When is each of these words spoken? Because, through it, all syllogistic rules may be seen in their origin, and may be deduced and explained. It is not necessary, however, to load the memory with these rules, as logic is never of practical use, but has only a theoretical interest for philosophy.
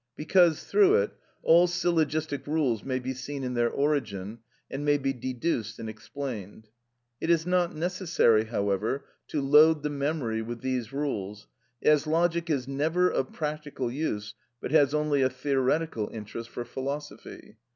Because, 0.15 0.63
through 0.63 0.95
it, 0.95 1.11
all 1.43 1.67
syllogistic 1.67 2.47
rules 2.47 2.83
may 2.83 2.97
be 2.97 3.13
seen 3.13 3.43
in 3.43 3.53
their 3.53 3.69
origin, 3.69 4.39
and 4.67 4.83
may 4.83 4.97
be 4.97 5.13
deduced 5.13 5.77
and 5.77 5.87
explained. 5.87 6.69
It 7.19 7.29
is 7.29 7.45
not 7.45 7.75
necessary, 7.75 8.45
however, 8.45 9.05
to 9.27 9.41
load 9.43 9.83
the 9.83 9.91
memory 9.91 10.41
with 10.41 10.61
these 10.61 10.91
rules, 10.91 11.45
as 11.83 12.07
logic 12.07 12.49
is 12.49 12.67
never 12.67 13.11
of 13.11 13.31
practical 13.31 13.91
use, 13.91 14.33
but 14.59 14.71
has 14.71 14.95
only 14.95 15.21
a 15.21 15.29
theoretical 15.29 16.09
interest 16.11 16.49
for 16.49 16.65
philosophy. 16.65 17.57